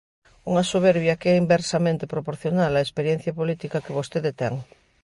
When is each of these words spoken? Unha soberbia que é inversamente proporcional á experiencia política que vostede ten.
Unha 0.49 0.63
soberbia 0.71 1.17
que 1.19 1.27
é 1.33 1.35
inversamente 1.43 2.11
proporcional 2.13 2.71
á 2.79 2.81
experiencia 2.83 3.37
política 3.39 3.83
que 3.83 3.95
vostede 3.99 4.31
ten. 4.41 4.53